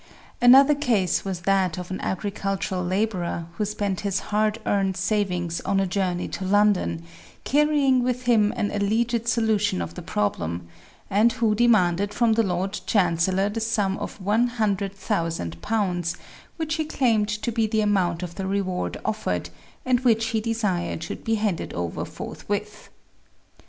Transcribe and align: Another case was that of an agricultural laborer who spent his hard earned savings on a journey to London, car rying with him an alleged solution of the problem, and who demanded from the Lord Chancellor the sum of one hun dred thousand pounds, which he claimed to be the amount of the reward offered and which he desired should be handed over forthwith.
Another 0.41 0.73
case 0.73 1.23
was 1.23 1.41
that 1.41 1.77
of 1.77 1.91
an 1.91 2.01
agricultural 2.01 2.83
laborer 2.83 3.45
who 3.57 3.65
spent 3.65 3.99
his 3.99 4.19
hard 4.33 4.57
earned 4.65 4.97
savings 4.97 5.61
on 5.61 5.79
a 5.79 5.85
journey 5.85 6.27
to 6.29 6.43
London, 6.43 7.03
car 7.45 7.67
rying 7.67 8.01
with 8.01 8.23
him 8.23 8.51
an 8.55 8.71
alleged 8.71 9.27
solution 9.27 9.79
of 9.79 9.93
the 9.93 10.01
problem, 10.01 10.67
and 11.07 11.33
who 11.33 11.53
demanded 11.53 12.15
from 12.15 12.33
the 12.33 12.41
Lord 12.41 12.81
Chancellor 12.87 13.47
the 13.49 13.61
sum 13.61 13.95
of 13.99 14.19
one 14.19 14.47
hun 14.47 14.73
dred 14.73 14.95
thousand 14.95 15.61
pounds, 15.61 16.17
which 16.57 16.73
he 16.81 16.85
claimed 16.85 17.29
to 17.29 17.51
be 17.51 17.67
the 17.67 17.81
amount 17.81 18.23
of 18.23 18.33
the 18.33 18.47
reward 18.47 18.97
offered 19.05 19.51
and 19.85 19.99
which 19.99 20.29
he 20.29 20.41
desired 20.41 21.03
should 21.03 21.23
be 21.23 21.35
handed 21.35 21.73
over 21.75 22.05
forthwith. 22.05 22.89